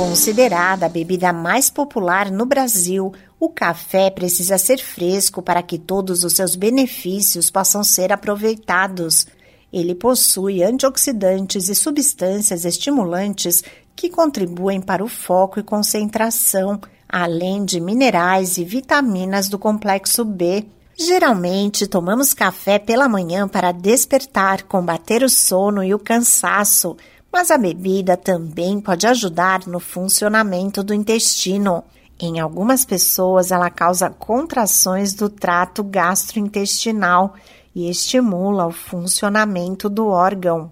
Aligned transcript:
Considerada 0.00 0.86
a 0.86 0.88
bebida 0.88 1.30
mais 1.30 1.68
popular 1.68 2.30
no 2.30 2.46
Brasil, 2.46 3.12
o 3.38 3.50
café 3.50 4.08
precisa 4.08 4.56
ser 4.56 4.78
fresco 4.78 5.42
para 5.42 5.62
que 5.62 5.78
todos 5.78 6.24
os 6.24 6.32
seus 6.32 6.56
benefícios 6.56 7.50
possam 7.50 7.84
ser 7.84 8.10
aproveitados. 8.10 9.26
Ele 9.70 9.94
possui 9.94 10.62
antioxidantes 10.62 11.68
e 11.68 11.74
substâncias 11.74 12.64
estimulantes 12.64 13.62
que 13.94 14.08
contribuem 14.08 14.80
para 14.80 15.04
o 15.04 15.06
foco 15.06 15.60
e 15.60 15.62
concentração, 15.62 16.80
além 17.06 17.62
de 17.62 17.78
minerais 17.78 18.56
e 18.56 18.64
vitaminas 18.64 19.50
do 19.50 19.58
complexo 19.58 20.24
B. 20.24 20.64
Geralmente 20.98 21.86
tomamos 21.86 22.32
café 22.32 22.78
pela 22.78 23.06
manhã 23.06 23.46
para 23.46 23.70
despertar, 23.70 24.62
combater 24.62 25.22
o 25.22 25.28
sono 25.28 25.84
e 25.84 25.92
o 25.92 25.98
cansaço, 25.98 26.96
mas 27.32 27.50
a 27.50 27.58
bebida 27.58 28.16
também 28.16 28.80
pode 28.80 29.06
ajudar 29.06 29.66
no 29.66 29.78
funcionamento 29.78 30.82
do 30.82 30.92
intestino. 30.92 31.84
Em 32.18 32.38
algumas 32.38 32.84
pessoas, 32.84 33.50
ela 33.50 33.70
causa 33.70 34.10
contrações 34.10 35.14
do 35.14 35.30
trato 35.30 35.82
gastrointestinal 35.82 37.34
e 37.74 37.88
estimula 37.88 38.66
o 38.66 38.72
funcionamento 38.72 39.88
do 39.88 40.08
órgão. 40.08 40.68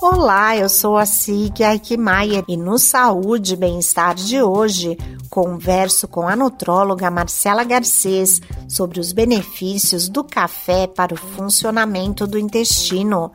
Olá, 0.00 0.56
eu 0.56 0.68
sou 0.68 0.96
a 0.96 1.06
Sig 1.06 1.62
Aikmaier 1.62 2.44
e 2.48 2.56
no 2.56 2.76
Saúde 2.76 3.54
e 3.54 3.56
Bem-Estar 3.56 4.14
de 4.14 4.42
hoje 4.42 4.98
converso 5.30 6.06
com 6.06 6.28
a 6.28 6.36
nutróloga 6.36 7.10
Marcela 7.10 7.64
Garcês 7.64 8.40
sobre 8.68 9.00
os 9.00 9.12
benefícios 9.12 10.08
do 10.08 10.22
café 10.22 10.86
para 10.86 11.14
o 11.14 11.16
funcionamento 11.16 12.26
do 12.26 12.38
intestino. 12.38 13.32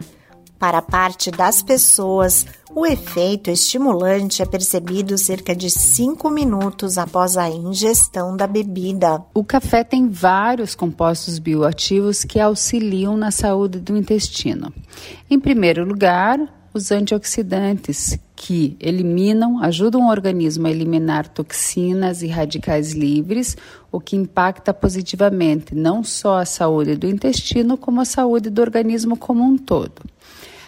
Para 0.59 0.81
parte 0.81 1.29
das 1.29 1.61
pessoas, 1.61 2.45
o 2.73 2.83
efeito 2.83 3.51
estimulante 3.51 4.41
é 4.41 4.45
percebido 4.45 5.15
cerca 5.15 5.55
de 5.55 5.69
5 5.69 6.29
minutos 6.31 6.97
após 6.97 7.37
a 7.37 7.47
ingestão 7.47 8.35
da 8.35 8.47
bebida. 8.47 9.23
O 9.35 9.43
café 9.43 9.83
tem 9.83 10.09
vários 10.09 10.73
compostos 10.73 11.37
bioativos 11.37 12.23
que 12.23 12.39
auxiliam 12.39 13.15
na 13.15 13.29
saúde 13.29 13.79
do 13.79 13.95
intestino. 13.95 14.73
Em 15.29 15.39
primeiro 15.39 15.85
lugar, 15.85 16.39
os 16.73 16.91
antioxidantes, 16.91 18.19
que 18.35 18.77
eliminam, 18.79 19.63
ajudam 19.63 20.03
o 20.03 20.09
organismo 20.09 20.67
a 20.67 20.71
eliminar 20.71 21.27
toxinas 21.27 22.21
e 22.21 22.27
radicais 22.27 22.93
livres, 22.93 23.57
o 23.91 23.99
que 23.99 24.15
impacta 24.15 24.73
positivamente 24.73 25.73
não 25.73 26.03
só 26.03 26.37
a 26.37 26.45
saúde 26.45 26.95
do 26.95 27.07
intestino, 27.07 27.77
como 27.77 28.01
a 28.01 28.05
saúde 28.05 28.49
do 28.49 28.61
organismo 28.61 29.17
como 29.17 29.43
um 29.43 29.57
todo. 29.57 30.03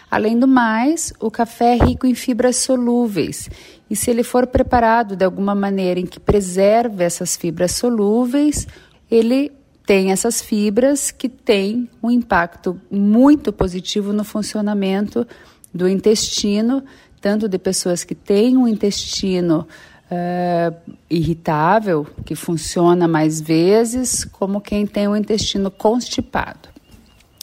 Além 0.10 0.40
do 0.40 0.48
mais, 0.48 1.14
o 1.20 1.30
café 1.30 1.78
é 1.78 1.86
rico 1.86 2.08
em 2.08 2.16
fibras 2.16 2.58
solúveis 2.58 3.50
e, 3.90 3.96
se 3.96 4.10
ele 4.10 4.24
for 4.24 4.48
preparado 4.48 5.16
de 5.16 5.24
alguma 5.24 5.54
maneira 5.54 6.00
em 6.00 6.06
que 6.06 6.20
preserve 6.20 7.04
essas 7.04 7.36
fibras 7.36 7.74
solúveis, 7.74 8.68
ele 9.10 9.52
tem 9.86 10.12
essas 10.12 10.42
fibras 10.42 11.12
que 11.12 11.30
têm 11.30 11.90
um 12.02 12.10
impacto 12.10 12.80
muito 12.90 13.52
positivo 13.54 14.14
no 14.14 14.24
funcionamento 14.24 15.28
do 15.74 15.88
intestino, 15.88 16.84
tanto 17.22 17.48
de 17.48 17.58
pessoas 17.58 18.04
que 18.04 18.16
têm 18.16 18.58
um 18.58 18.68
intestino 18.68 19.68
uh, 20.12 20.76
irritável, 21.10 22.06
que 22.26 22.36
funciona 22.36 23.08
mais 23.08 23.42
vezes, 23.42 24.26
como 24.26 24.62
quem 24.62 24.86
tem 24.86 25.08
um 25.08 25.16
intestino 25.16 25.70
constipado. 25.70 26.70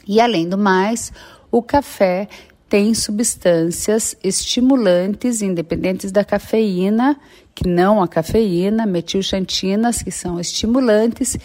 E 0.06 0.20
além 0.20 0.48
do 0.48 0.56
mais, 0.56 1.12
o 1.50 1.62
café 1.62 2.28
tem 2.68 2.94
substâncias 2.94 4.16
estimulantes 4.22 5.40
independentes 5.42 6.10
da 6.10 6.24
cafeína, 6.24 7.16
que 7.54 7.66
não 7.66 8.02
a 8.02 8.08
cafeína, 8.08 8.84
metilxantinas, 8.84 10.02
que 10.02 10.10
são 10.10 10.40
estimulantes, 10.40 11.38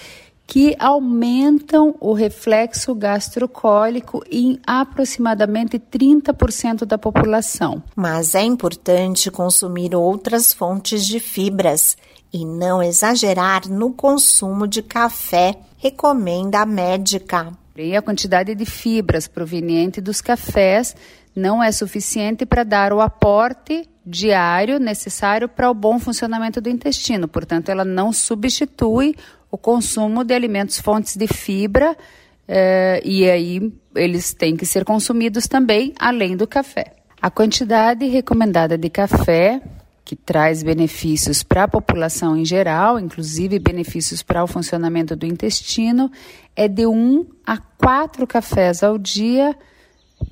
que 0.47 0.75
aumentam 0.79 1.95
o 1.99 2.11
reflexo 2.11 2.93
gastrocólico 2.93 4.21
em 4.29 4.59
aproximadamente 4.67 5.79
30% 5.79 6.83
da 6.83 6.97
população. 6.97 7.81
Mas 7.95 8.35
é 8.35 8.43
importante 8.43 9.31
consumir 9.31 9.95
outras 9.95 10.51
fontes 10.51 11.05
de 11.05 11.19
fibras 11.19 11.95
e 12.33 12.45
não 12.45 12.83
exagerar 12.83 13.69
no 13.69 13.93
consumo 13.93 14.67
de 14.67 14.81
café, 14.81 15.55
recomenda 15.77 16.59
a 16.59 16.65
médica. 16.65 17.60
E 17.83 17.95
a 17.95 18.01
quantidade 18.01 18.53
de 18.53 18.65
fibras 18.65 19.27
proveniente 19.27 19.99
dos 19.99 20.21
cafés 20.21 20.95
não 21.35 21.63
é 21.63 21.71
suficiente 21.71 22.45
para 22.45 22.63
dar 22.63 22.93
o 22.93 23.01
aporte 23.01 23.87
diário 24.05 24.79
necessário 24.79 25.47
para 25.47 25.69
o 25.69 25.73
bom 25.73 25.99
funcionamento 25.99 26.59
do 26.59 26.69
intestino. 26.69 27.27
Portanto, 27.27 27.69
ela 27.69 27.85
não 27.85 28.11
substitui 28.11 29.15
o 29.49 29.57
consumo 29.57 30.23
de 30.23 30.33
alimentos 30.33 30.79
fontes 30.79 31.15
de 31.15 31.27
fibra 31.27 31.95
eh, 32.47 33.01
e 33.03 33.29
aí 33.29 33.73
eles 33.95 34.33
têm 34.33 34.55
que 34.55 34.65
ser 34.65 34.85
consumidos 34.85 35.47
também, 35.47 35.93
além 35.99 36.35
do 36.35 36.47
café. 36.47 36.93
A 37.21 37.29
quantidade 37.29 38.05
recomendada 38.07 38.77
de 38.77 38.89
café 38.89 39.61
que 40.11 40.15
traz 40.17 40.61
benefícios 40.61 41.41
para 41.41 41.63
a 41.63 41.67
população 41.69 42.35
em 42.35 42.43
geral, 42.43 42.99
inclusive 42.99 43.57
benefícios 43.57 44.21
para 44.21 44.43
o 44.43 44.47
funcionamento 44.47 45.15
do 45.15 45.25
intestino, 45.25 46.11
é 46.53 46.67
de 46.67 46.85
1 46.85 47.25
a 47.47 47.57
4 47.57 48.27
cafés 48.27 48.83
ao 48.83 48.97
dia 48.97 49.55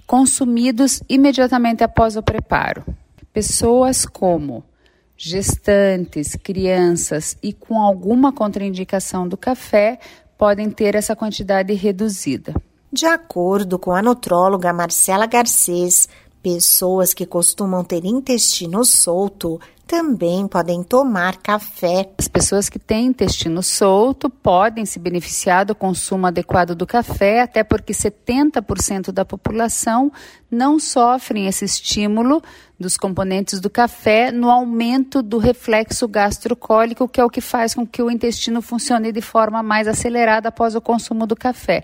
consumidos 0.05 1.01
imediatamente 1.07 1.81
após 1.81 2.17
o 2.17 2.21
preparo. 2.21 2.83
Pessoas 3.31 4.05
como 4.05 4.65
gestantes, 5.15 6.35
crianças 6.35 7.37
e 7.41 7.53
com 7.53 7.79
alguma 7.79 8.33
contraindicação 8.33 9.29
do 9.29 9.37
café 9.37 9.97
podem 10.37 10.69
ter 10.69 10.93
essa 10.93 11.15
quantidade 11.15 11.73
reduzida. 11.73 12.53
De 12.91 13.05
acordo 13.05 13.79
com 13.79 13.93
a 13.93 14.01
nutróloga 14.01 14.73
Marcela 14.73 15.25
Garcês, 15.25 16.09
Pessoas 16.41 17.13
que 17.13 17.25
costumam 17.25 17.83
ter 17.83 18.05
intestino 18.05 18.85
solto 18.85 19.59
também 19.89 20.47
podem 20.47 20.83
tomar 20.83 21.37
café. 21.37 22.11
As 22.15 22.27
pessoas 22.27 22.69
que 22.69 22.77
têm 22.77 23.07
intestino 23.07 23.63
solto 23.63 24.29
podem 24.29 24.85
se 24.85 24.99
beneficiar 24.99 25.65
do 25.65 25.73
consumo 25.73 26.27
adequado 26.27 26.75
do 26.75 26.85
café, 26.85 27.41
até 27.41 27.63
porque 27.63 27.91
70% 27.91 29.11
da 29.11 29.25
população 29.25 30.11
não 30.49 30.77
sofrem 30.77 31.47
esse 31.47 31.65
estímulo 31.65 32.39
dos 32.79 32.97
componentes 32.97 33.59
do 33.59 33.69
café 33.69 34.31
no 34.31 34.51
aumento 34.51 35.23
do 35.23 35.39
reflexo 35.39 36.07
gastrocólico, 36.07 37.09
que 37.09 37.19
é 37.19 37.25
o 37.25 37.29
que 37.29 37.41
faz 37.41 37.73
com 37.73 37.85
que 37.85 38.03
o 38.03 38.11
intestino 38.11 38.61
funcione 38.61 39.11
de 39.11 39.21
forma 39.21 39.63
mais 39.63 39.87
acelerada 39.87 40.49
após 40.49 40.75
o 40.75 40.81
consumo 40.81 41.25
do 41.25 41.35
café. 41.35 41.83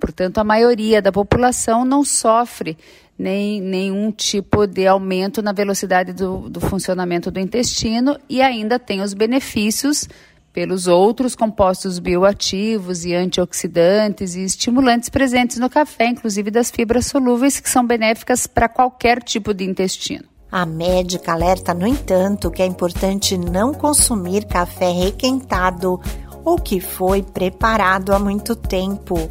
Portanto, 0.00 0.38
a 0.38 0.44
maioria 0.44 1.02
da 1.02 1.12
população 1.12 1.84
não 1.84 2.02
sofre 2.02 2.76
nem 3.18 3.60
nenhum 3.60 4.10
tipo 4.10 4.66
de 4.66 4.86
aumento 4.86 5.42
na 5.42 5.52
velocidade 5.52 6.14
do, 6.14 6.48
do 6.48 6.58
funcionamento 6.58 7.30
do 7.30 7.38
intestino 7.38 8.18
e 8.30 8.40
ainda 8.40 8.78
tem 8.78 9.02
os 9.02 9.12
benefícios 9.12 10.08
pelos 10.54 10.86
outros 10.86 11.36
compostos 11.36 11.98
bioativos 11.98 13.04
e 13.04 13.14
antioxidantes 13.14 14.34
e 14.34 14.42
estimulantes 14.42 15.10
presentes 15.10 15.58
no 15.58 15.68
café, 15.68 16.06
inclusive 16.06 16.50
das 16.50 16.70
fibras 16.70 17.06
solúveis, 17.06 17.60
que 17.60 17.68
são 17.68 17.86
benéficas 17.86 18.46
para 18.46 18.68
qualquer 18.68 19.22
tipo 19.22 19.52
de 19.52 19.64
intestino. 19.64 20.24
A 20.50 20.66
médica 20.66 21.32
alerta, 21.32 21.72
no 21.72 21.86
entanto, 21.86 22.50
que 22.50 22.62
é 22.62 22.66
importante 22.66 23.38
não 23.38 23.72
consumir 23.72 24.46
café 24.46 24.90
requentado 24.90 26.00
ou 26.44 26.56
que 26.56 26.80
foi 26.80 27.22
preparado 27.22 28.12
há 28.12 28.18
muito 28.18 28.56
tempo 28.56 29.30